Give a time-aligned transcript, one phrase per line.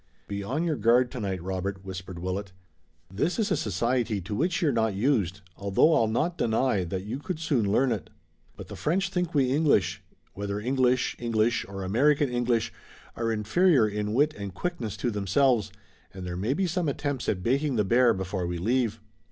[0.27, 2.53] "Be on your guard tonight, Robert," whispered Willet.
[3.13, 7.19] "This is a society to which you're not used, although I'll not deny that you
[7.19, 8.09] could soon learn it.
[8.57, 10.01] But the French think we English,
[10.33, 12.73] whether English English or American English,
[13.15, 15.71] are inferior in wit and quickness to themselves,
[16.11, 18.99] and there may be some attempts at baiting the bear before we leave."